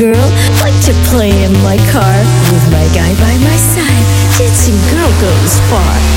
[0.00, 0.28] girl.
[0.64, 2.16] Like to play in my car
[2.48, 4.06] with my guy by my side.
[4.38, 6.09] Dancing girl goes far.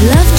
[0.00, 0.31] love